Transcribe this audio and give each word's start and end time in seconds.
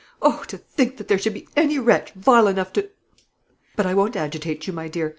Oh, 0.19 0.43
to 0.47 0.57
think 0.57 0.97
that 0.97 1.09
there 1.09 1.19
should 1.19 1.35
be 1.35 1.47
any 1.55 1.77
wretch 1.77 2.09
vile 2.13 2.47
enough 2.47 2.73
to 2.73 2.89
But 3.75 3.85
I 3.85 3.93
won't 3.93 4.15
agitate 4.15 4.65
you, 4.65 4.73
my 4.73 4.87
dear. 4.87 5.09